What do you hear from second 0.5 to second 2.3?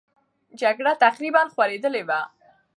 جګړه تقریبا خورېدلې وه.